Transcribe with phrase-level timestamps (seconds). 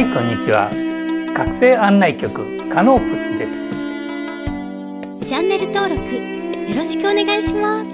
[0.00, 0.70] はいこんにちは。
[1.34, 5.28] 学生案内局カノープスです。
[5.28, 7.90] チャンネル登録よろしくお願いします。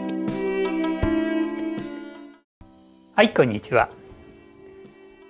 [3.12, 3.88] はいこんにちは。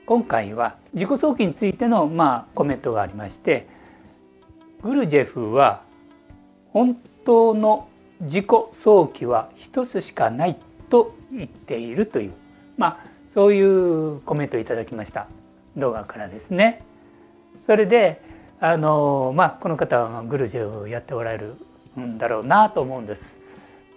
[0.05, 3.67] 今回は自己早期についてのまあコメントがありまして
[4.83, 5.81] グルジェフは
[6.75, 7.89] 本当の
[8.21, 10.59] 自己早期は一つしかない
[10.91, 12.33] と言っているという
[12.77, 12.99] まあ
[13.33, 15.27] そういうコメントをいただきました
[15.77, 16.83] 動画からですね。
[17.67, 18.21] それで
[18.61, 21.57] あのまあこの方はグルジェをやっておられる
[22.01, 23.39] んだろうなと思うんです。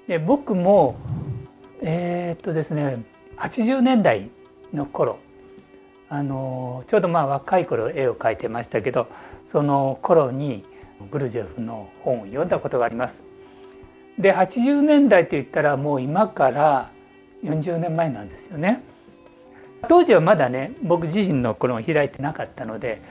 [0.07, 0.95] で僕も
[1.81, 3.03] えー、っとですね
[3.37, 4.29] 80年代
[4.73, 5.19] の頃
[6.09, 9.07] あのちょうどまあ若い頃絵を描いてましたけど
[9.45, 10.65] その頃に
[11.11, 13.21] グルジェフの本を読んだことがあります。
[14.17, 16.91] で80年代って言ったらもう今から
[17.43, 18.83] 40年前なんですよね。
[19.87, 23.01] 当時はまだね僕自身のこの開いてなかったので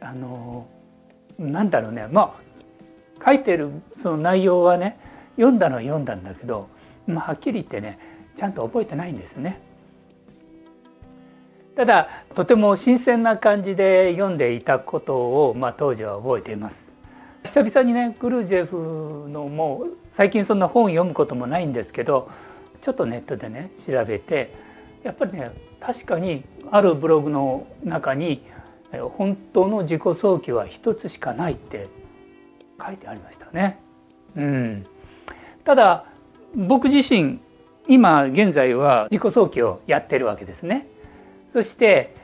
[0.00, 0.66] あの
[1.38, 2.36] なんだろうねま
[3.18, 4.98] あ書いてるその内容はね
[5.36, 6.68] 読んだのは読んだんだけど、
[7.06, 7.98] まあ、はっきり言ってね
[8.36, 9.60] ちゃんと覚えてないんですね。
[11.76, 15.14] ただとても新鮮な感じで読んでいたこと
[15.48, 16.90] を、まあ、当時は覚えています。
[17.44, 22.30] 久々にねグルージェフのもう最近そんな本読むこともないんですけど
[22.82, 24.52] ちょっとネットでね調べて
[25.02, 28.42] やっぱりね確かにあるブログの中に
[29.16, 31.88] 本当の自己早期は一つしかないって
[32.84, 33.78] 書いてありましたね。
[34.36, 34.86] うん、
[35.64, 36.04] ただ
[36.54, 37.38] 僕自身
[37.88, 40.86] 今現在は自己早期をやってるわけですね。
[41.52, 42.14] そして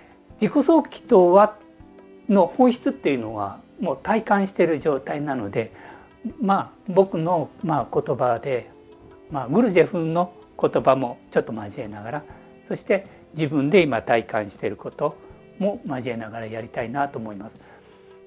[0.40, 1.56] 自己早期とは
[2.28, 5.72] の本質っていうのはもう体感している状態なので
[6.40, 8.68] まあ僕のまあ言葉で、
[9.30, 12.22] まあ、グルジェフの言葉もちょっと交えながら
[12.66, 15.16] そして自分で今体感していること
[15.58, 17.58] も交えながらやりたいなと思います。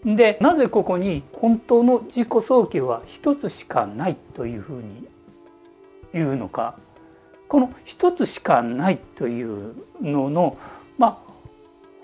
[0.05, 5.07] でなぜここに本当の自己早期は一つしかないというふうに
[6.13, 6.77] 言うのか
[7.49, 10.57] この一つしかないというのの
[10.97, 11.31] まあ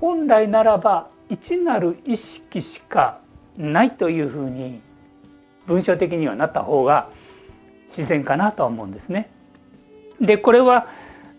[0.01, 3.19] 本来ならば一なる意識しか
[3.57, 4.81] ないというふうに
[5.65, 7.09] 文章的にはなった方が
[7.87, 9.29] 自然かなとは思うんですね。
[10.19, 10.87] でこれは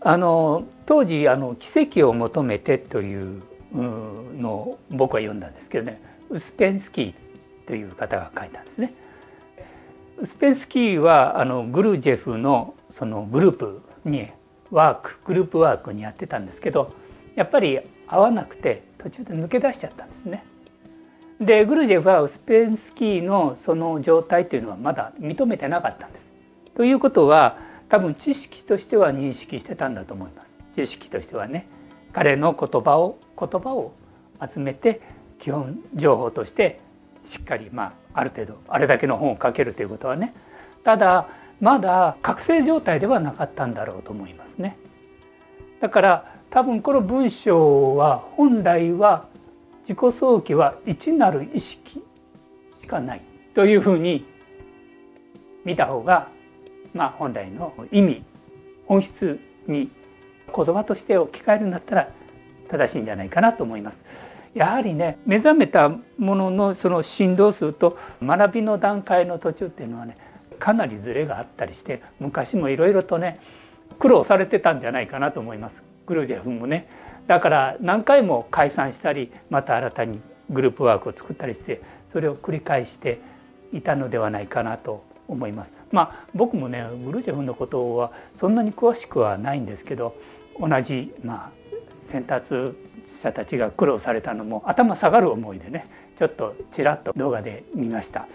[0.00, 3.42] あの当時あの「奇跡を求めて」という
[3.74, 7.14] のを僕は読んだんですけどねウスペンスキー
[7.66, 8.94] という方が書いたんですね。
[10.18, 14.28] ウスペンスキーはあのグルジェフのそのグループに
[14.70, 16.92] ワークグループワークにやってたんですけど
[17.34, 20.44] やっぱり合わなくて途中で抜け出しちゃったんですね。
[21.40, 26.26] でグルジェフはウスペンスキーのその状態というのはまだ認めてなかったんです。
[26.74, 27.58] ということは
[27.88, 30.45] 多分知識としては認識してたんだと思います。
[30.76, 31.66] 知識としてはね
[32.12, 33.92] 彼の言葉を言葉を
[34.46, 35.00] 集めて
[35.38, 36.80] 基本情報として
[37.24, 40.34] しっかりまあある程度あれだけの本を書けるということはね
[40.84, 41.28] ただ
[41.60, 44.76] まだ覚醒状態ではなかったんだろうと思いますね。
[45.80, 49.26] だから多分この文章は本来は
[49.88, 52.04] 自己早期は一なる意識
[52.80, 53.22] しかない
[53.54, 54.26] というふうに
[55.64, 56.28] 見た方が
[56.92, 58.22] まあ本来の意味
[58.86, 59.90] 本質に
[60.56, 62.08] 言葉として置き換えるんだったら
[62.68, 64.02] 正しいんじゃないかなと思います。
[64.54, 70.16] やはりね目覚めたもののその振動数と学びの段階の途中っていうのはね
[70.58, 73.38] かなりズレがあったりして昔もいろいろとね
[73.98, 76.88] 苦労されてたんじゃないかなと思いますグルジェフもね
[77.26, 83.20] だから何回も解散したりまた新たにグループワークを作ったりしてそれを繰り返して
[83.74, 85.72] いたのではないかなと思います。
[85.90, 90.14] まあ僕もねグルジェフのことはそんなに詳しくはないんですけど
[90.60, 91.50] 同じまあ
[92.06, 92.54] 先達
[93.04, 98.26] 者たちが苦労されたのも頭下がる思いでねちょっとちらっと動画で見ました。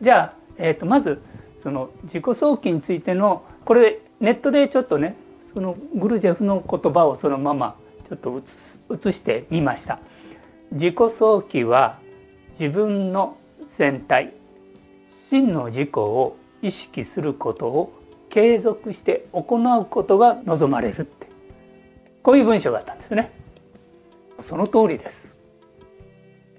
[0.00, 1.22] じゃあ、えー、とまず
[1.56, 5.16] その自己早期についてのこれネットでちょっとね
[5.54, 7.76] そのグルジェフの言葉をそのまま
[8.08, 8.42] ちょっと
[8.88, 9.98] 写してみました。
[10.72, 11.98] 自己早期は
[12.58, 13.36] 自分の
[13.76, 14.32] 全体
[15.30, 17.92] 真の自己を意識することを
[18.28, 21.06] 継続して行うことが望まれる
[22.26, 23.30] こういう文章があったんですね。
[24.42, 25.32] その通りです。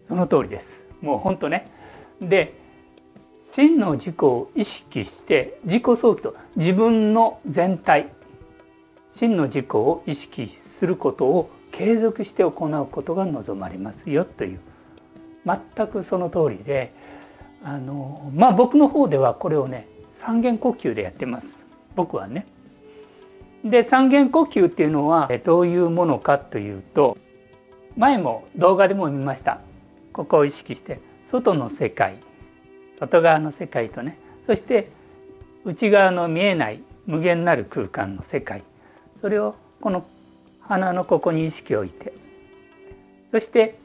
[0.07, 0.79] その通りです。
[1.01, 1.69] もう本当ね。
[2.21, 2.53] で
[3.51, 8.07] 真の自己を意識して自己早期と自分の全体
[9.13, 14.61] 真の自己を意識することを継続して行うことが望まれますよという
[15.45, 16.93] 全くその通りで
[17.61, 21.57] あのまあ僕の方ではこれをね三元呼吸でやってます。
[21.93, 22.47] 僕はね。
[23.69, 27.17] で三元呼吸っていうのはどういうものかというと
[27.95, 29.59] 前も動画でも見ました。
[30.17, 32.17] ここを意識して外の世界
[32.99, 34.17] 外側の世界とね
[34.47, 34.89] そして
[35.63, 38.63] 内側の見えない無限なる空間の世界
[39.21, 40.07] それをこの
[40.61, 42.13] 鼻のここに意識を置いて
[43.31, 43.77] そして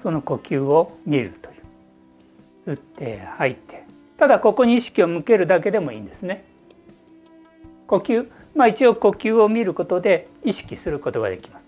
[0.00, 1.52] その呼吸を見るとい
[2.68, 3.84] う吸って吐いて
[4.16, 6.44] ただここに意識を向けるだけでもいいんですね。
[7.86, 11.60] 呼吸まあ一応呼吸を見ることで意識することができます。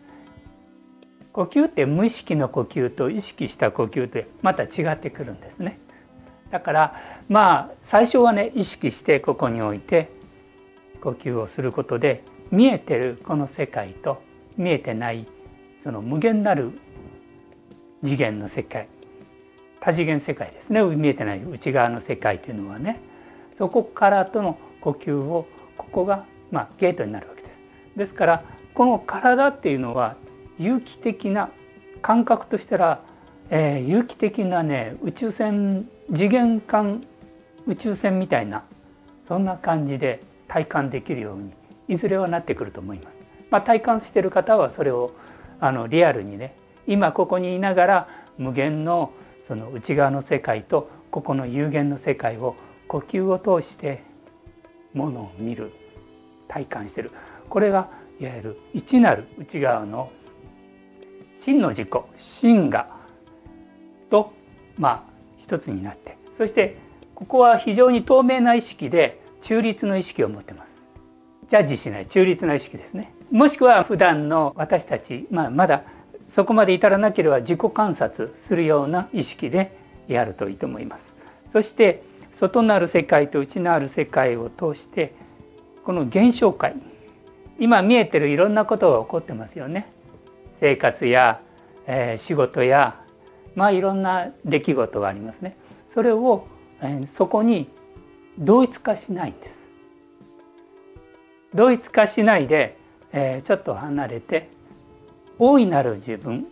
[1.32, 5.78] 呼吸って無意識の呼吸と意識した呼吸ってまた違ってくるんですね。
[6.50, 6.94] だから
[7.28, 10.10] まあ最初はね意識してここに置いて
[11.00, 14.22] 呼吸をすることで見えてるこの世界と
[14.58, 15.26] 見えてない
[15.82, 16.72] その無限なる
[18.04, 18.88] 次元の世界
[19.80, 20.82] 多次元世界ですね。
[20.82, 23.00] 見えてない内側の世界というのはね
[23.56, 25.46] そこからとの呼吸を
[25.78, 27.62] ここがまあゲートになるわけです。
[27.96, 28.44] ですから
[28.74, 30.16] この体っていうのは
[30.58, 31.50] 有機的な
[32.00, 33.00] 感覚としたら、
[33.50, 37.02] えー、有機的なね宇宙船次元間
[37.66, 38.62] 宇宙船みたいな
[39.26, 41.52] そんな感じで体感できるように
[41.88, 43.18] いずれはなってくると思います。
[43.50, 45.12] まあ、体感してる方はそれを
[45.60, 46.54] あのリアルにね
[46.86, 48.08] 今ここにいながら
[48.38, 49.12] 無限の
[49.42, 52.56] その内側の世界とここの有限の世界を
[52.88, 54.02] 呼吸を通して
[54.94, 55.72] ものを見る
[56.52, 57.10] 体感してる。
[57.48, 57.88] これが
[58.20, 60.12] いわゆる一なる内側の
[61.40, 62.88] 真の自己真が
[64.10, 64.32] と
[64.76, 65.02] まあ
[65.38, 66.18] 一つになって。
[66.36, 66.76] そして
[67.14, 70.72] ここは非常に透明な意識で中立の意識を持ってます。
[71.48, 73.12] ジャッジしない中立な意識ですね。
[73.30, 75.84] もしくは普段の私たち、まあ、まだ
[76.28, 79.76] そこまで至らなければ自己観察するような意識で
[80.06, 81.12] やるといいと思います。
[81.48, 85.14] そして外なる世界と内なる世界を通して
[85.84, 86.74] この現象界
[87.58, 89.86] 今見えてるいろんなことが起こってますよね。
[90.58, 91.40] 生活や、
[91.86, 93.00] えー、仕事や
[93.54, 95.56] まあいろんな出来事がありますね。
[95.88, 96.46] それを、
[96.80, 97.68] えー、そこに
[98.38, 99.58] 同一化しないんです。
[101.54, 102.76] 同一化しないで、
[103.12, 104.48] えー、ちょっと離れて
[105.38, 106.46] 大いなる自分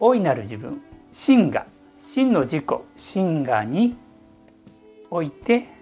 [0.00, 0.80] 大いなる自分
[1.12, 1.66] 真が
[1.96, 2.64] 真の自己
[2.96, 3.96] 真がに
[5.10, 5.77] おいて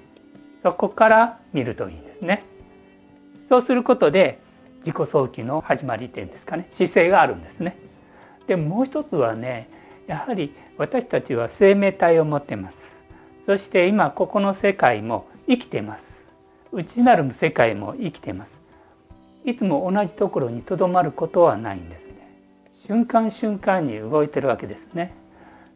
[0.66, 2.42] そこから見るといいんですね。
[3.48, 4.40] そうすることで
[4.78, 6.66] 自己早期の始まり点ですかね。
[6.72, 7.76] 姿勢があるんですね。
[8.48, 9.68] でもう一つはね
[10.08, 12.92] やはり私たちは生命体を持ってます。
[13.46, 16.10] そして今ここの世界も生きてます。
[16.72, 18.58] 内なる世界も生きてます。
[19.44, 22.28] いつも同じところにとどまることはないんですね。
[22.88, 25.14] 瞬間瞬間に動いてるわけですね。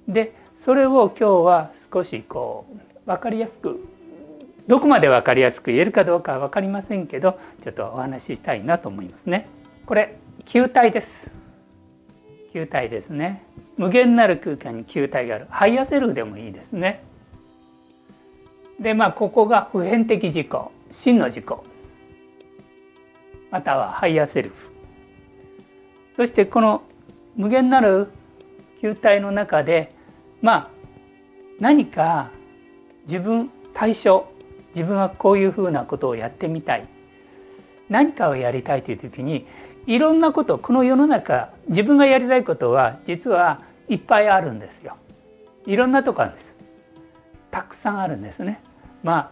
[0.08, 3.78] でそれを今日は少しこう分かりやすく
[4.70, 9.48] どこまで分かりやすく言えるかどうかは分かりませんけどちょっとお話ししたいなと思いますね。
[9.84, 11.28] これ球体です。
[12.52, 13.42] 球体ですね。
[13.76, 15.48] 無限なる空間に球体がある。
[15.50, 17.02] ハイアセルでもいいですね。
[18.78, 20.48] でまあここが普遍的自己
[20.92, 21.46] 真の自己
[23.50, 24.70] またはハイアセルフ
[26.14, 26.82] そしてこの
[27.34, 28.06] 無限なる
[28.80, 29.92] 球体の中で
[30.40, 30.70] まあ
[31.58, 32.30] 何か
[33.08, 34.29] 自分対象
[34.74, 36.86] 自分はこういうふうなことをやってみたい
[37.88, 39.46] 何かをやりたいという時に
[39.86, 44.96] いろんなことこの世の中自分がやりたいことは実はいっぱいあるんですよ。
[45.66, 46.54] いろんなとこあるんです。
[47.50, 48.62] たくさんあるんですね。
[49.02, 49.30] まあ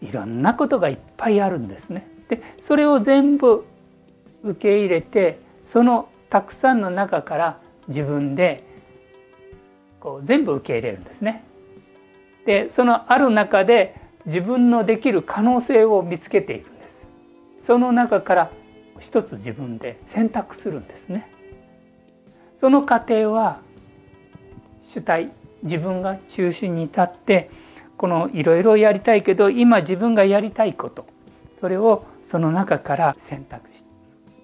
[0.00, 2.06] いろんなことがいっぱいあるんですね。
[2.28, 3.64] でそれを全部
[4.42, 8.64] 受け入れてそのたくさんの中から自分で
[10.00, 11.44] こう全部受け入れるんですね。
[12.46, 16.84] でそのある中で自分のできる可能性を見つけていくんで
[17.60, 17.66] す。
[17.66, 18.50] その中から
[19.00, 21.30] 一つ自分で選択するんですね。
[22.60, 23.60] その過程は
[24.82, 25.30] 主体
[25.62, 27.50] 自分が中心に立って
[27.96, 31.06] このいろいろやりたいけど今自分がやりたいこと
[31.60, 33.88] それをその中から選択して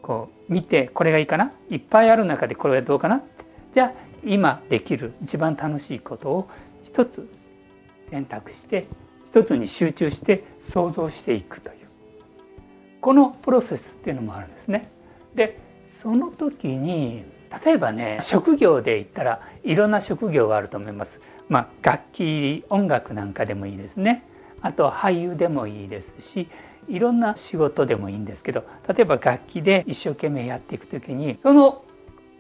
[0.03, 1.53] こう見てこれがいいかな？
[1.71, 3.23] いっぱいある中でこれはどうかな？
[3.73, 3.93] じゃあ
[4.25, 6.49] 今できる一番楽しいことを
[6.83, 7.29] 一つ
[8.11, 8.87] 選択して
[9.35, 11.77] 一つに集中して想像していくという
[13.01, 14.89] このプロセスっていうのもあるんですね。
[15.35, 17.25] でその時に
[17.65, 21.21] 例えばね職業で言ったらいろんな職業があると思います。
[21.49, 24.23] まあ、楽器音楽なんかでもいいですね。
[24.61, 26.47] あと俳優でもいいですし
[26.87, 31.83] いろんな仕事でもいいんですけど例えば楽器で一生懸命やっていく時にその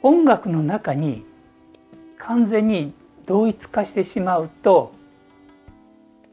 [0.01, 1.27] 音楽の中に
[2.19, 2.95] 完全に
[3.27, 4.93] 同一化してしまうと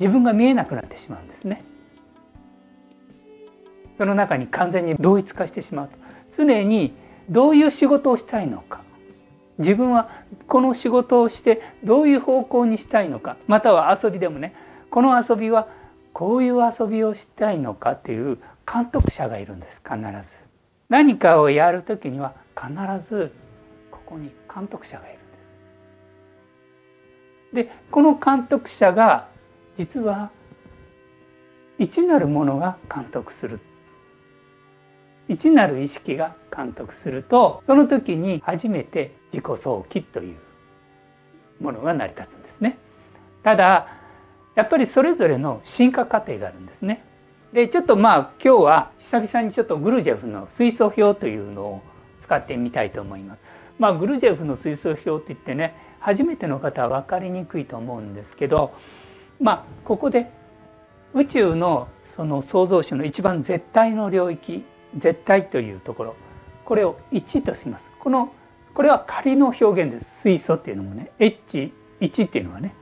[0.02, 1.64] 自分が見えなくなってしまうんですね。
[4.00, 5.94] その中に完全に同一化してしまうと。
[6.36, 6.92] 常に
[7.30, 8.82] どういう仕事をしたいのか。
[9.60, 10.10] 自分は
[10.48, 13.38] この仕事をしてどういう方向にしたいのか。
[13.46, 14.56] または遊びでもね
[14.90, 15.68] この遊びは
[16.14, 20.38] こういう遊びをしたいのかっていう監督者がいるんです必ず。
[20.90, 22.74] 何かをやる時には必
[23.08, 23.32] ず
[23.92, 25.22] ここに監督者がいるん
[27.54, 27.70] です。
[27.70, 29.30] でこの監督者が
[29.82, 30.30] 実は
[31.80, 33.60] 一なるものが監督する
[35.28, 40.38] 一なる意識が監督するとその時に初めて自己想起という
[41.60, 42.78] ものが成り立つんですね。
[43.42, 43.88] ただ
[44.54, 47.04] やっぱりそれぞれの進化過程があるんですね。
[47.52, 51.82] でちょっとまあ今日は久々にちょっとグルジェフの水素表というのを
[52.20, 53.40] 使ってみたいと思います。
[53.80, 58.76] まあグルジェフの水素表って言ってね初めての方は分かりにくいと思うんですけど
[59.42, 60.30] まあここで
[61.14, 64.64] 宇宙のその創造主の一番絶対の領域
[64.96, 66.16] 絶対というところ
[66.64, 67.90] これを1とします。
[68.00, 68.34] この
[68.74, 70.22] これは仮の表現です。
[70.22, 71.72] 水素っていうのもね H1
[72.28, 72.76] っていうのはね。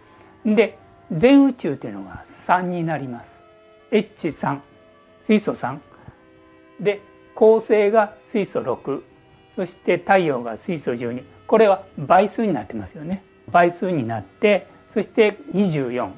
[0.46, 0.78] で
[1.12, 3.40] 全宇宙っていうのが3になります。
[3.92, 4.60] H3
[5.24, 5.80] 水素3
[6.80, 7.02] で
[7.36, 9.02] 恒星が水素6
[9.56, 13.24] そして太陽が水素12これは倍数になってますよね。
[13.50, 16.12] 倍数になってそして24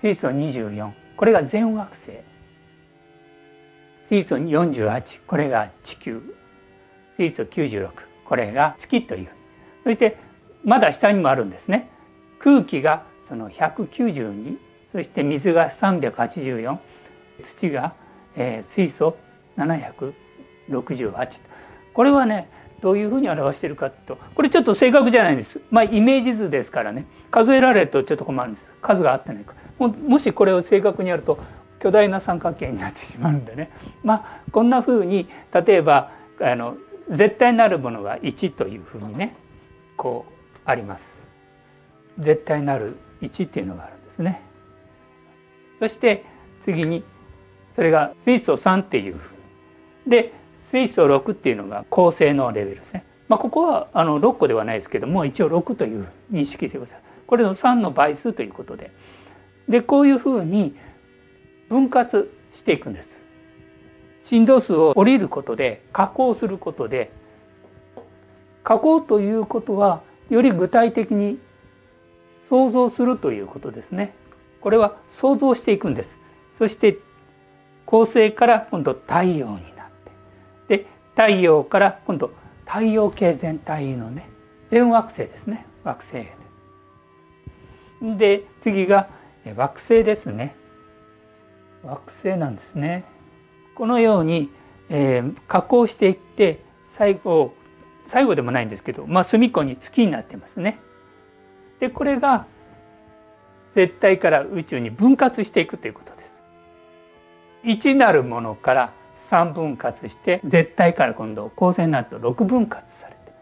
[0.00, 2.12] 水素24これが全惑星。
[4.06, 6.22] 水素48これが地球。
[7.16, 7.90] 水素96
[8.24, 9.28] これが月という。
[9.84, 10.16] そして
[10.64, 11.90] まだ下にもあるんですね。
[12.38, 14.56] 空気がその192
[14.90, 16.78] そして水が384
[17.42, 17.92] 土が、
[18.34, 19.18] えー、水素
[19.58, 21.42] 768
[21.92, 22.48] これはね
[22.80, 24.16] どういうふうに表しているかと。
[24.34, 25.60] これちょっと正確じゃないんです。
[25.70, 27.04] まあイメージ図ですからね。
[27.30, 28.64] 数えられるとちょっと困るんです。
[28.80, 31.38] 数が合ってないかももしこれを正確にやると
[31.80, 33.70] 巨大な三角形になってしまうんでね
[34.04, 36.76] まあこんなふうに例えばあの
[37.08, 39.34] 絶対なるものが1というふうにね
[39.96, 41.18] こうあります。
[42.18, 44.42] 絶対なる1っていうのがあるんですね。
[45.78, 46.24] そして
[46.60, 47.02] 次に
[47.72, 49.34] それが水素3っていうふう
[50.06, 53.04] にで水素6っていうのが構成のレベルですね。
[53.28, 57.00] まあ、ここはあの6個ではないですけども一応6という認識してください。
[57.26, 58.90] これの3の倍数ということで
[59.70, 60.74] でこういうふうに
[61.68, 63.20] 分割していくんです。
[64.22, 67.10] 振動数を降りることで加工することで
[68.62, 71.38] 加工ということはより具体的に
[72.48, 74.12] 想像するということですね。
[74.60, 76.18] これは想像していくんです。
[76.50, 76.98] そして
[77.86, 79.86] 恒星から今度太陽になっ
[80.68, 80.86] てで
[81.16, 82.32] 太陽から今度
[82.66, 84.28] 太陽系全体のね
[84.70, 85.64] 全惑星ですね。
[85.84, 86.26] 惑星
[88.18, 89.08] で次が
[89.44, 90.54] 惑星ですね
[91.82, 93.04] 惑星なんですね
[93.74, 94.50] このように、
[94.88, 97.54] えー、加工していって最後
[98.06, 100.80] 最後でもないんですけど、まあ、隅っこに月になってますね。
[101.78, 102.46] でこれが
[103.72, 106.42] 絶対から宇宙に分割していくということです。
[107.64, 113.32] 1なるものから3分割して絶対から今度光線になると6分割されて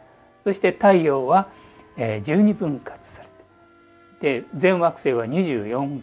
[0.45, 1.49] そして太陽は
[1.97, 3.27] 12分割されて
[4.20, 6.00] で全惑星は24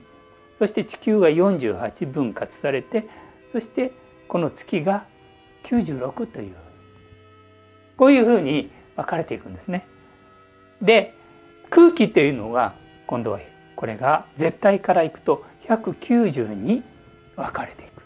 [0.60, 3.07] そして地球が48分割されて
[3.51, 3.91] そして
[4.27, 5.05] この月が
[5.63, 6.55] 96という
[7.98, 9.88] こういうふうに分かれていくんですね。
[10.81, 11.13] で
[11.69, 12.75] 空気というのは
[13.07, 13.39] 今度は
[13.75, 16.84] これが絶対からいくと190に
[17.36, 18.03] 分かれていく。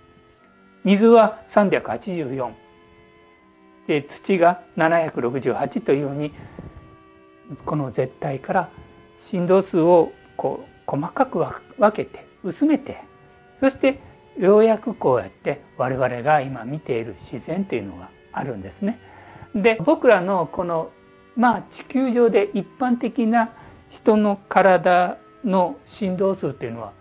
[0.84, 2.52] 水は384
[3.88, 6.32] で土が768というように
[7.66, 8.70] この絶対から
[9.20, 12.98] 振動数をこう細かく分けて薄めて
[13.60, 14.00] そして
[14.38, 19.00] ようやくこうやって我々が今見ている自然というのがあるんですね。
[19.54, 20.92] で僕らのこの
[21.36, 23.52] まあ地球上で一般的な
[23.90, 26.94] 人の体の振動数というのは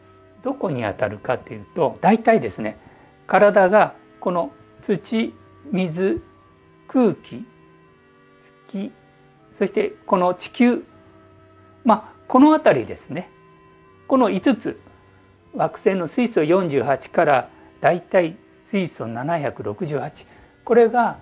[0.42, 2.78] どこにあたるかというと大体ですね
[3.26, 5.34] 体がこの土
[5.70, 6.22] 水
[6.86, 7.44] 空気
[8.68, 8.92] 月
[9.52, 10.84] そしてこの地球
[11.84, 13.30] まあこの辺りですね
[14.06, 14.80] この5つ
[15.54, 17.48] 惑星の水素48から
[17.80, 18.36] だいたい
[18.70, 20.26] 水素768
[20.64, 21.18] これが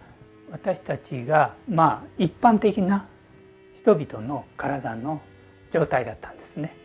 [0.51, 3.07] 私たちがまあ一般的な
[3.77, 5.21] 人々の体の
[5.71, 6.77] 状態だったんですね。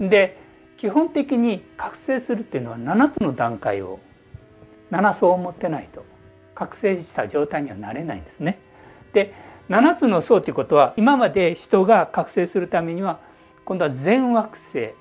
[0.00, 0.38] で
[0.76, 4.00] 基本的に覚醒するっていうのは7つの段階を
[4.90, 6.04] 7層を持ってないと
[6.54, 8.58] 覚醒した状態にはなれないんですね。
[9.12, 9.34] で
[9.70, 13.20] 7つの層ということは今まで人が覚醒するためには
[13.64, 14.94] 今度は全惑星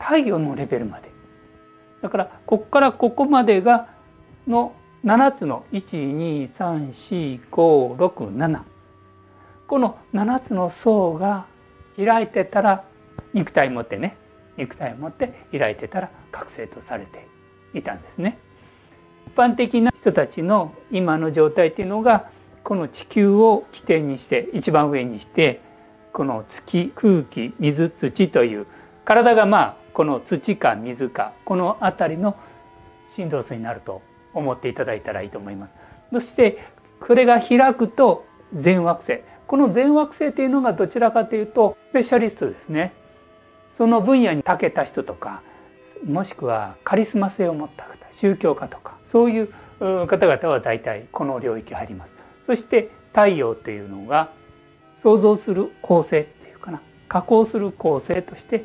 [0.00, 1.12] 太陽のレベルまで。
[2.02, 3.86] だからここからここまでが
[4.48, 4.74] の
[5.04, 8.60] 7つの1234567
[9.68, 11.46] この7つの層が
[11.96, 12.82] 開いてたら
[13.32, 14.16] 肉体持ってね。
[14.56, 17.28] 肉体を持って開いてたら覚醒とされて
[17.74, 18.40] いたんですね。
[19.28, 22.28] 一般的な人たちの今の状態っていうのが
[22.70, 25.60] この地球を起点にして一番上にして
[26.12, 28.66] この月空気水土という
[29.04, 32.36] 体がまあこの土か水かこの辺りの
[33.08, 34.02] 振動数になると
[34.34, 35.74] 思っていただいたらいいと思います。
[36.12, 36.58] そして
[37.04, 38.24] それが開くと
[38.54, 39.18] 全惑星。
[39.48, 42.92] この全惑星というのがどちらかというとスペシャリストですね。
[43.76, 45.42] その分野に長けた人とか
[46.06, 49.52] もしくはカリスマ性を持った方宗教家とかそういう
[50.06, 52.19] 方々は大体この領域入ります。
[52.50, 54.32] そして太陽というのが
[55.00, 58.64] 想像する構成っていうかな加工する構成として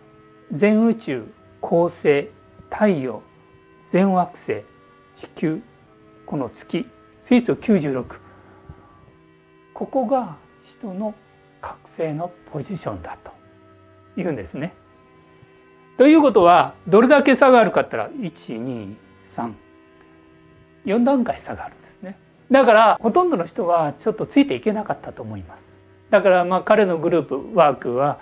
[0.50, 1.24] 全宇宙
[1.60, 2.28] 恒星
[2.70, 3.22] 太陽
[3.90, 4.62] 全惑星
[5.14, 5.60] 地球
[6.24, 6.86] この月
[7.22, 8.04] 水素96
[9.74, 11.14] ここが人の
[11.60, 13.30] 覚醒のポジションだと
[14.16, 14.72] 言うんですね。
[15.98, 19.54] ということはどれだけ差があるかったら123
[20.86, 22.16] 4段階差があるんですね。
[22.50, 25.68] だからほとんどの人はちょっとついていけなかったと思います。
[26.10, 28.18] だからまあ彼のグループワークは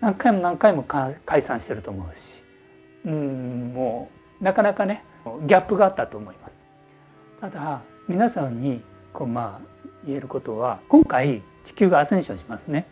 [0.00, 2.20] 何回も何回も解散してると思うし
[3.06, 5.04] うんもうなかなかね
[5.46, 6.52] ギャップがあったと思います。
[7.40, 9.66] ただ皆さんにこうまあ
[10.04, 12.86] 言えることは今回地球がアセンションしますね。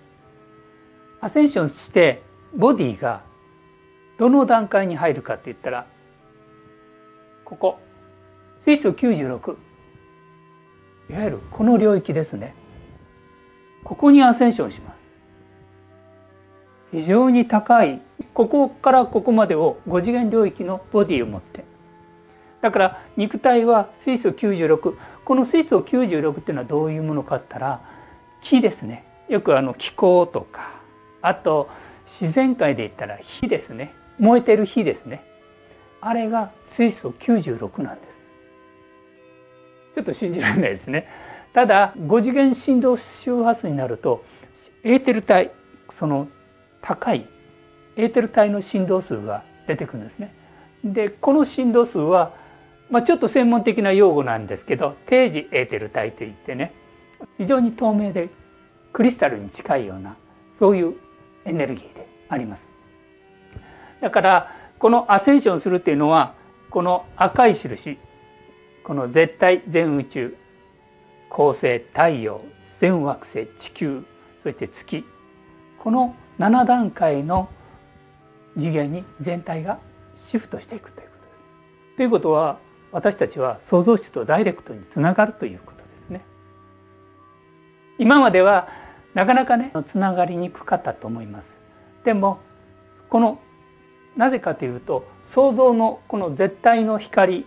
[1.20, 2.22] アセンションして
[2.56, 3.22] ボディが
[4.18, 5.86] どの段階に入るかって言ったら
[7.44, 7.78] ここ
[8.60, 9.56] 水素96
[11.10, 12.54] いわゆるこの領域ですね。
[13.82, 14.96] ここにアセンションします。
[16.92, 18.00] 非常に高い。
[18.34, 21.64] ここからここまでを5次元領域のボディを持って。
[22.60, 24.94] だから肉体は水素96
[25.24, 27.80] この水素96っていうのはどういうものかったら
[28.42, 29.04] 木ですね。
[29.28, 30.74] よくあの気候とか
[31.22, 31.70] あと
[32.20, 33.94] 自然界で言ったら火ですね。
[34.18, 35.24] 燃えてる火ですね。
[36.02, 38.09] あれが水素96なんです。
[39.94, 41.06] ちょっと信じられないですね。
[41.52, 44.24] ただ5次元振動周波数になると
[44.84, 45.50] エーテル体
[45.90, 46.28] その
[46.80, 47.26] 高い
[47.96, 50.34] エーテル体の振動数が出てくるんですね。
[50.84, 52.32] でこの振動数は、
[52.90, 56.72] まあ、ちょっと専門的な用語なんですけど定時エーテル体といってね
[57.36, 58.30] 非常に透明で
[58.92, 60.16] クリスタルに近いような
[60.58, 60.94] そういう
[61.44, 62.68] エネルギーであります。
[64.00, 66.34] だからこのアセンションするっていうのは
[66.70, 67.98] この赤い印
[68.84, 70.36] この絶対全宇宙
[71.28, 72.40] 恒星太陽
[72.78, 74.04] 全惑星地球
[74.42, 75.04] そして月
[75.78, 77.48] この7段階の
[78.56, 79.78] 次元に全体が
[80.16, 81.30] シフトしていくということで
[81.92, 81.96] す。
[81.96, 82.58] ということは
[82.92, 86.24] 私たちは創造主とダイレクトにつながるということですね。
[87.98, 88.68] 今までは
[89.14, 91.58] なかなかねつながりにくかったと思います。
[92.04, 92.40] でも
[93.08, 93.40] この
[94.16, 97.46] なぜかというと創造のこの絶対の光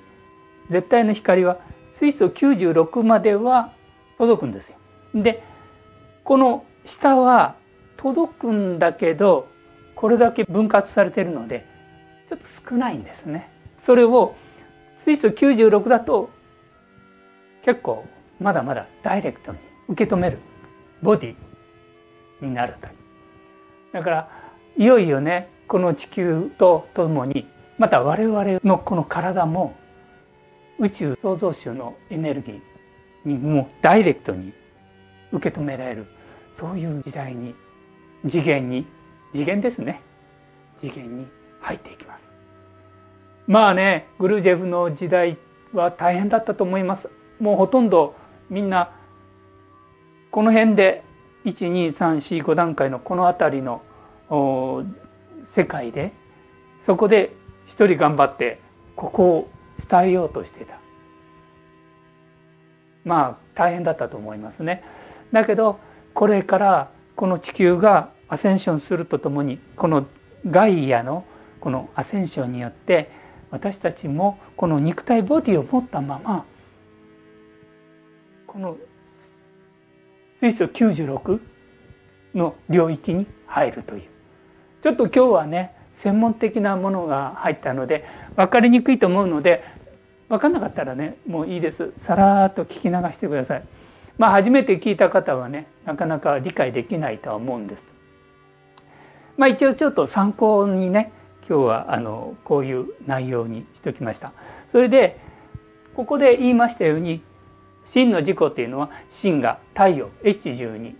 [0.69, 1.57] 絶対の光は
[1.91, 3.73] 水素96までは
[4.17, 4.77] 届くんですよ。
[5.13, 5.43] で
[6.23, 7.55] この下は
[7.97, 9.47] 届くんだけど
[9.95, 11.65] これだけ分割されてるので
[12.27, 13.49] ちょっと少ないんですね。
[13.77, 14.35] それを
[14.95, 16.29] 水素96だと
[17.63, 18.05] 結構
[18.39, 19.57] まだまだダイレクトに
[19.89, 20.39] 受け止める
[21.01, 22.87] ボディになると。
[23.91, 24.29] だから
[24.77, 27.47] いよいよねこの地球とともに
[27.77, 29.75] また我々のこの体も
[30.79, 32.61] 宇宙創造主のエネルギー
[33.25, 34.53] にもうダイレクトに
[35.31, 36.07] 受け止められる。
[36.53, 37.55] そういう時代に
[38.27, 38.85] 次元に
[39.31, 40.01] 次元ですね。
[40.79, 41.27] 次元に
[41.59, 42.31] 入っていきます。
[43.47, 45.37] まあねグルージェフの時代
[45.73, 47.09] は大変だったと思います。
[47.39, 48.15] もうほとんど
[48.49, 48.91] みんな
[50.31, 51.03] この辺で
[51.45, 53.81] 12345段階のこの辺りの
[55.43, 56.13] 世界で
[56.81, 58.59] そこで一人頑張って
[58.95, 59.49] ここを
[59.89, 60.79] 伝えようとしてた
[63.05, 64.83] まあ大変だったと思いますね。
[65.31, 65.79] だけど
[66.13, 70.05] これからこの地球がアセンションするとともにこの
[70.49, 71.25] ガイアの
[71.59, 73.11] このアセンションによって
[73.51, 76.45] 私たちもこの肉体ボディを持ったまま
[78.47, 78.77] この
[80.39, 81.39] 水素96
[82.35, 84.03] の領域に入るという
[84.81, 89.63] ちょっと今日はね専門的なものが入ったので分かりにくいと思うので
[90.33, 93.63] 分かんなかったらねもういいですさらっと聞き流してください。
[94.17, 97.93] まあ初めて聞いた方はねなかなか理解できないとは思うんです。
[99.37, 101.11] まあ一応ちょっと参考にね
[101.47, 104.33] 今日はあのこういう内容にしておきました。
[104.69, 105.19] それで
[105.95, 107.21] ここで言いましたように
[107.85, 110.95] 真の自己っていうのは真が太陽 H12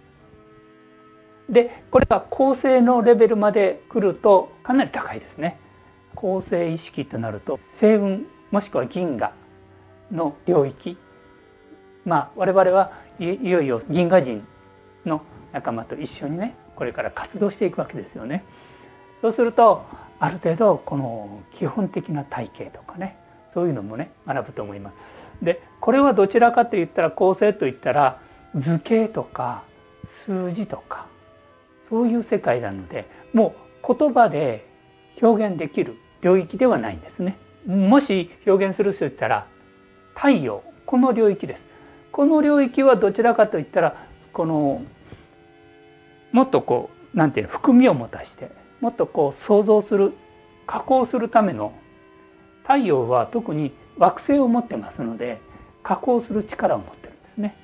[1.50, 5.58] でこれが構成のレベルまで来るとかなり高いですね。
[6.14, 8.20] 構成意識となると星雲
[8.54, 9.34] もしくは銀河
[10.12, 10.96] の領域
[12.06, 14.46] まあ我々はいよいよ銀河人
[15.08, 18.44] の仲間と一緒にねこれから活動していくわけですよね。
[19.22, 19.84] そうすると
[20.20, 23.18] ある程度この基本的な体系とかね
[23.52, 24.94] そういうのもね学ぶと思います。
[25.44, 28.20] でこれはどちらかといったら構成といったら
[28.56, 29.64] 図形とか
[30.06, 31.08] 数字とか
[31.90, 34.68] そういう世界なのでもう言葉で
[35.24, 37.40] 表現できる領域ではないんですね。
[37.66, 39.48] もし表現するとしたら
[40.16, 41.64] 太陽この領域です。
[42.12, 43.96] この領域はどちらかといったら
[44.32, 44.84] この
[46.32, 50.14] もっとこうなんていうの含みを持たしてもっとこう想像する
[50.68, 51.74] 加工するための
[52.64, 55.40] 太陽は特に惑星を持ってますので
[55.84, 57.56] 加工する力を持ってるんですね。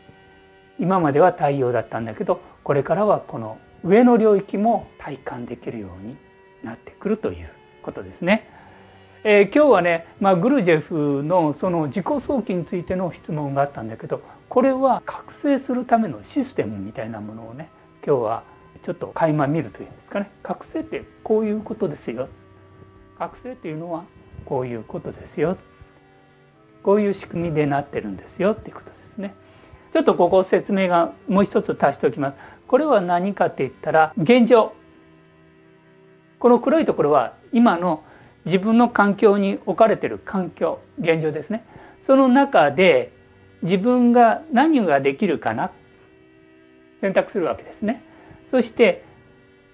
[0.80, 6.18] 今までは太陽だったんだけどこれからはこの上の領域も体感できるように
[6.64, 7.50] なってくるという
[7.84, 8.59] ことですね。
[9.24, 17.70] えー、今日はね、まあ、グルジェフのその自己早期についての質問があったんだけどこれは覚醒するためのシステムみたいなものをね
[18.06, 18.44] 今日は
[18.82, 20.32] ちょっと垣間見るというんですかね。
[20.42, 22.30] 覚醒ってこういうことですよ。
[23.18, 24.06] 覚醒っていうのは
[24.46, 25.58] こういうことですよ。
[26.82, 28.54] こういう仕組みでなってるんですよ。
[28.54, 29.36] っていうことですね。
[29.92, 32.38] ちょっとここ説明がもう一つ足しておきます。
[32.68, 34.72] これは何かって言ったら現状。
[36.40, 38.04] この黒いところは今の
[38.50, 41.64] 自分の環境に置かれてる環境現状ですね。
[42.02, 43.12] その中で
[43.62, 45.72] 自分が何ができるかな
[47.00, 48.04] 選択するわけですね。
[48.50, 49.04] そして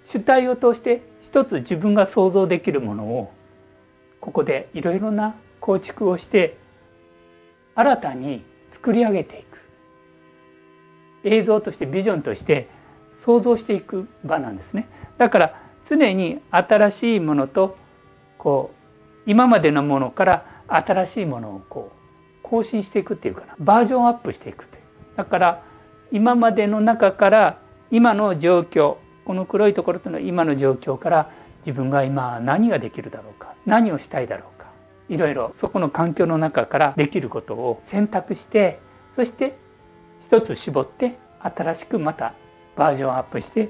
[0.03, 3.31] 主体を通して一つ自分が想像できるものを
[4.19, 6.57] ここでいろいろな構築をして
[7.75, 9.45] 新たに作り上げていく。
[11.23, 12.67] 映像としてビジョンとして
[13.13, 14.89] 想像していく場なんですね。
[15.17, 17.77] だから常に新しいものと
[18.45, 18.69] こ
[19.25, 21.95] う今までのものから新しいものをこう
[22.43, 24.83] 更新していくっていうかなバージョンアップしていくっていう
[25.17, 25.63] だから
[26.11, 27.57] 今までの中から
[27.89, 31.31] 今の状況この黒いところというのは今の状況から
[31.65, 34.67] 自分が今何ができるだろうか何をしたいだろうか
[35.09, 38.77] いろいろそこの環境の中からできることを選択して
[39.15, 39.57] そして
[40.21, 42.35] 一つ絞って新しくまた
[42.75, 43.69] バージョンアップして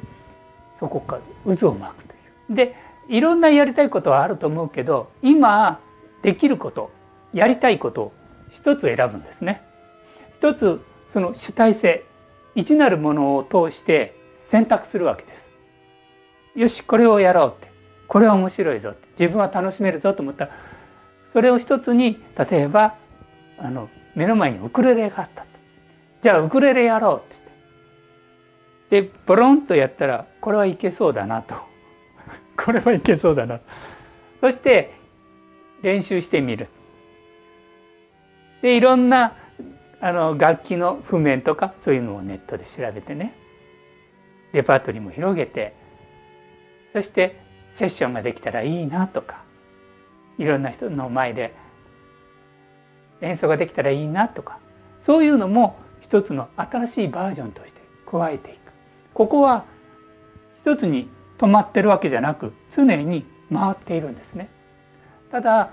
[0.78, 2.18] そこから渦を巻くとい
[2.52, 2.56] う。
[2.56, 2.76] で
[3.08, 5.80] いろんなやりたいことはあると思うけど今
[6.24, 6.91] できること
[7.34, 8.13] やりたいことを
[8.50, 9.62] 一つ選ぶんですね。
[10.34, 12.06] 一つその主体性
[12.56, 15.50] 一なるものを通して選択するわけです。
[16.56, 17.72] よしこれをやろうって。
[18.08, 19.08] これは面白いぞって。
[19.20, 20.52] 自分は楽しめるぞと思ったら
[21.34, 22.96] それを一つに例えば
[23.58, 25.46] あの目の前にウクレレがあった。
[26.22, 27.38] じゃあウクレレやろうっ
[28.89, 29.02] て。
[29.02, 31.56] でボロンとやったらこれはいけそうだなと。
[32.58, 33.60] これはいけそうだな。
[34.41, 34.91] そして
[35.82, 36.68] 練習してみる。
[38.62, 39.34] でいろんな
[40.02, 43.36] あの楽器の譜面とかそういうのをネットで調べてね。
[44.54, 45.74] レパートリーも広げて。
[46.94, 47.41] そして
[47.72, 49.44] セッションができたらいいなとか。
[50.38, 51.54] いろんな人の前で。
[53.22, 54.60] 演奏ができたらいいなとか。
[55.00, 58.58] そういうのも一つの新しいバージョンとして加えていく。
[59.13, 59.65] ここは
[60.56, 64.50] 一つに止まってるわけじゃなく常に回っているんですね。
[65.32, 65.71] ただ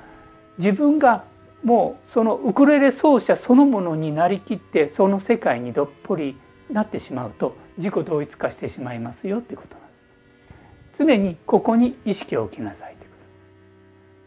[0.59, 1.25] 自分が
[1.63, 6.37] もうそのウクレレ奏者そのものになりきってその世界にどっぷり
[6.71, 9.93] なってしまうと自己同一化してしまいますよってことなんで
[10.95, 11.05] す。
[11.05, 13.17] 常にここに意識を置きなさいというこ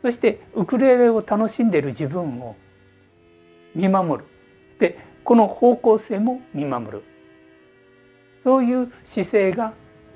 [0.02, 0.08] と。
[0.10, 2.56] そしてウクレレを楽しんでいる自分を
[3.76, 4.30] 見守る。
[4.80, 7.04] でこの方向性も見守る。
[8.44, 9.74] そういう姿勢が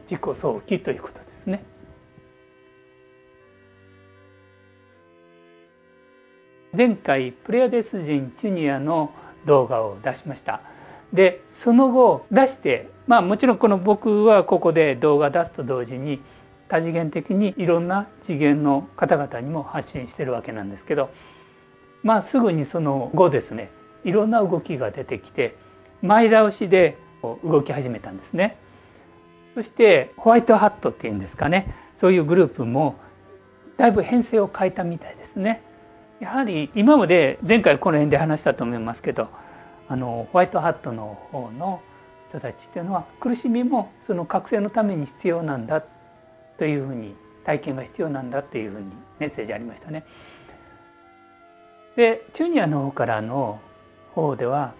[0.10, 1.64] 自己早期ということですね。
[6.76, 9.14] 前回プレアデス人チュニアの
[9.46, 10.62] 動画を出しました
[11.12, 16.22] でその後出してまあもちろんこの僕はここで動画出すと同時に
[16.68, 21.10] 多次元的にいろんな次元の方々にも発信してるわけなんですけど
[22.04, 23.72] まあすぐにその後ですね
[24.04, 25.56] いろんな動きが出てきて
[26.04, 26.98] 前倒しで
[27.44, 28.58] 動き始めたんですね。
[29.56, 32.96] そしてホワイトハットっていうんですかねそういうグループも
[33.78, 35.62] だいぶ編成を変えたみたいですね。
[36.20, 39.30] やはり今まで前回この辺で話したと思いますけど
[39.88, 41.82] あのホワイトハットの方の
[42.30, 45.82] 人たちっていうのは苦しみもその覚醒のために必要なんだ
[46.58, 48.86] というふうに体験が必要なんだというふうに
[49.18, 50.06] メッセージありましたね。
[51.96, 53.60] でチュニアの方からの
[54.14, 54.74] 方では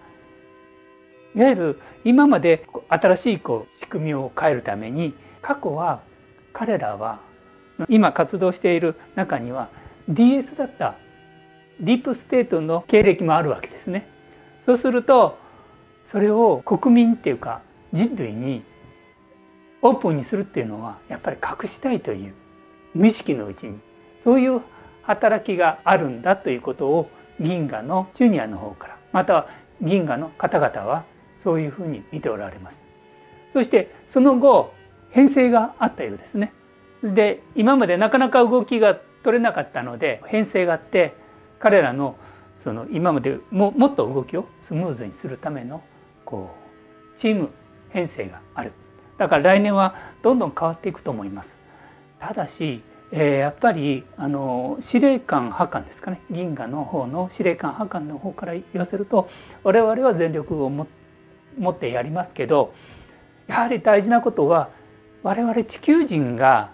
[1.34, 6.00] いわゆる今まで新しいこう仕組みを変えるために過去は
[6.52, 7.20] 彼らは
[7.88, 9.68] 今活動している中には
[10.08, 10.96] DS だった
[11.80, 14.06] ディープステートの経歴もあるわけですね。
[14.58, 15.38] そうすると
[16.04, 17.62] それを国民っていうか
[17.92, 18.62] 人類に
[19.82, 22.34] オープンにするっていうのはやっぱり隠したいという
[22.94, 23.78] 無意識のうちに
[24.22, 24.60] そういう
[25.02, 27.08] 働きがあるんだということを
[27.40, 29.48] 銀河のジュニアの方からまたは
[29.80, 31.04] 銀河の方々は
[31.42, 32.82] そういうふうに見ておられます。
[33.52, 34.72] そしてその後
[35.10, 36.52] 編成があったようですね。
[37.02, 41.14] で今までなかなか動きが取れなかったので編成があって
[41.58, 42.16] 彼らの
[42.58, 45.82] その今までももっと動きをスムーズにするための
[46.24, 46.54] こ
[47.14, 47.50] うチーム
[47.88, 48.72] 編成がある
[49.18, 51.56] だから来年はどんどん変わっていくと思います
[52.18, 59.28] ただし、えー、やっぱりあの司令官派官ですかね銀河の方の司令官派官の方から言わせると
[59.62, 60.99] 我々は全力を持って
[61.60, 62.74] 持ってやりますけど
[63.46, 64.70] やはり大事なことは
[65.22, 66.70] 我々地球人が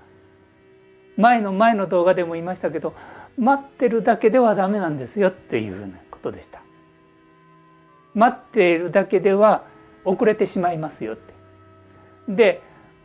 [1.16, 2.94] 前の前の動画でも言いましたけど
[3.36, 6.62] 待ってるだけではダメなんですよっていうふうなことでした。
[8.14, 9.64] 待っているだけでは
[10.04, 11.34] 遅れてしまいますよって。
[12.28, 12.62] で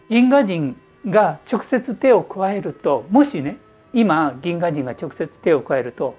[0.10, 0.78] 銀河人
[1.10, 3.58] が直接手を加えるともしね
[3.94, 6.15] 今銀河人が直接手を加えると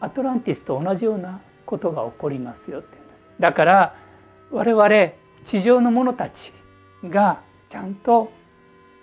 [0.00, 2.98] アトランティスと同じようなことが起こりますよって
[3.40, 3.94] だから
[4.50, 4.88] 我々
[5.44, 6.52] 地上の者たち
[7.04, 8.32] がちゃんと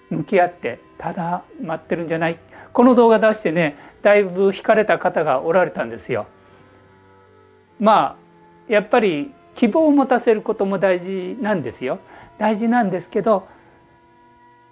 [0.09, 2.39] 向き合ってただ待ってるんじゃない
[2.71, 6.27] この動画出してねだいぶ惹かれた方がおられたんですよ。
[7.79, 8.17] ま
[8.69, 11.99] あやっぱり希望を持たせることも大事なんですよ。
[12.37, 13.47] 大事なんですけど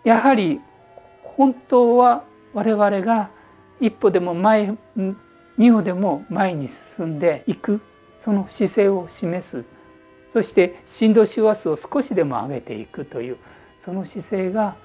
[0.03, 0.60] やはり
[1.23, 3.29] 本当は我々が
[3.79, 4.75] 一歩でも前
[5.57, 7.81] 二歩でも前に進んでいく
[8.17, 9.63] その姿勢を示す
[10.32, 13.38] そして振動周波数を少しでも上げていくという
[13.80, 14.76] その姿勢が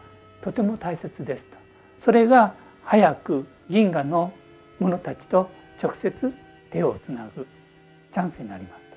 [0.43, 1.57] とても大切ですと。
[1.99, 2.55] それが
[2.85, 4.33] 早く銀河の
[4.79, 5.49] 者たちと
[5.83, 6.33] 直接
[6.71, 7.47] 手をつなぐ
[8.11, 8.97] チャンスになりますと。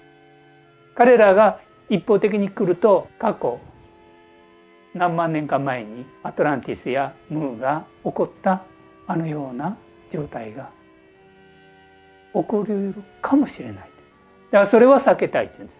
[0.95, 1.59] 彼らが
[1.89, 3.59] 一方的に来ると過去
[4.93, 8.63] 何万年か前にアトランティスやムーが起こった
[9.07, 9.77] あのような
[10.11, 10.69] 状態が
[12.33, 13.89] 起こりうるかもしれないだか
[14.51, 15.78] らそれは避けたいって言うんです。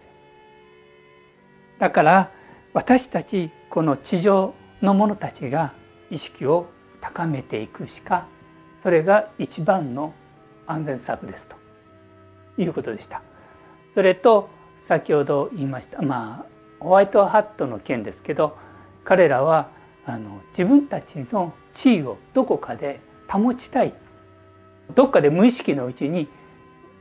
[1.80, 2.30] だから
[2.72, 5.72] 私たちこの地上の者たちが
[6.10, 6.68] 意識を
[7.00, 8.28] 高めていくしか
[8.80, 10.14] それが一番の
[10.66, 11.56] 安全策ですと
[12.58, 13.22] いうことでした。
[13.92, 14.48] それと
[14.84, 16.46] 先ほど言いましたまあ
[16.78, 18.56] ホワイトハットの件ですけど
[19.04, 19.68] 彼らは
[20.06, 23.94] あの自分たちの地位をどこかで保ちたい
[24.94, 26.28] どっかで無意識のうちに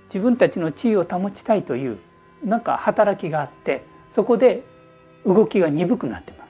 [0.07, 1.97] 自分たちの地位を保ちたいという
[2.43, 4.63] なんか働きがあってそこで
[5.25, 6.49] 動きが鈍くなってます。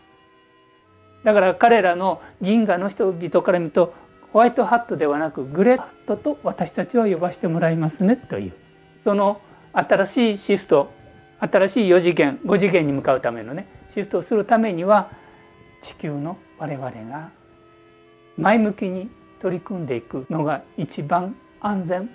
[1.23, 3.93] だから彼らの銀河の人々から見ると
[4.31, 8.53] ホワイトハットではなくグレーハットと私たちは呼ばせてもらいますねという
[9.03, 9.41] その
[9.73, 10.91] 新しいシフト
[11.39, 15.09] 新しい4次元5次元に向かうためのねシフトをするためには
[15.81, 17.31] 地球の我々が
[18.37, 19.09] 前向きに
[19.41, 22.09] 取り組んでいくのが一番安全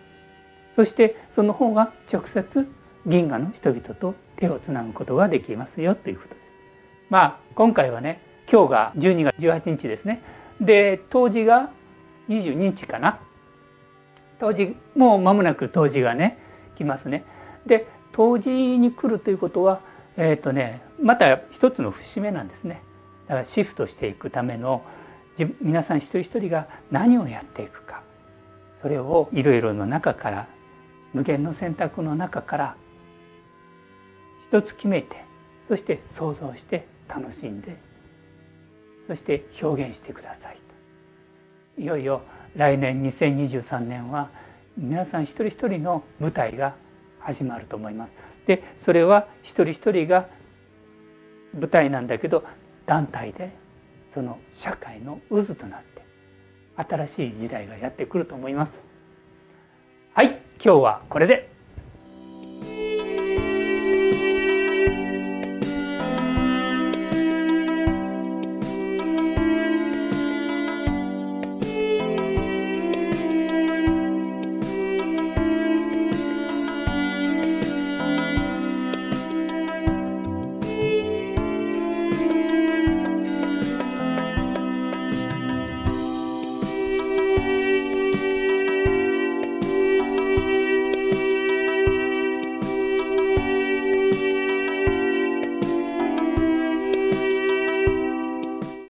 [0.76, 2.68] そしてその方が直接
[3.06, 6.44] 銀河の人々と手をつなぐことができますよということです。
[7.10, 8.20] まあ今回はね
[8.50, 10.22] 今日が12月18日ですね。
[10.60, 11.70] で当時が
[12.28, 13.18] 22日かな
[14.38, 16.38] 当時もう間もなく当時がね
[16.76, 17.24] 来ますね。
[17.66, 19.80] で当時に来るということは
[20.16, 22.82] えっ、ー、とねまた一つの節目なんですね。
[23.26, 24.82] だからシフトしていくための
[25.60, 28.02] 皆さん一人一人が何をやっていくか
[28.80, 30.46] それをいろいろの中から
[31.12, 32.76] 無限の選択の中から
[34.54, 35.16] 一つ決めて
[35.66, 37.76] そして想像して楽しんで
[39.08, 40.58] そして表現してください
[41.74, 42.22] といよいよ
[42.54, 44.30] 来年2023年は
[44.78, 46.76] 皆さん一人一人の舞台が
[47.18, 48.12] 始まると思います。
[48.46, 50.28] でそれは一人一人が
[51.52, 52.44] 舞台なんだけど
[52.86, 53.50] 団体で
[54.12, 56.04] その社会の渦となって
[56.76, 58.84] 新しい時代がやってくると思います。
[60.12, 61.53] はい今日はこれで